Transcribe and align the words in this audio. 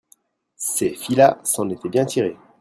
c'est 0.55 0.95
fille-là 0.95 1.37
s'en 1.43 1.69
était 1.69 1.87
bien 1.87 2.05
tirée. 2.07 2.35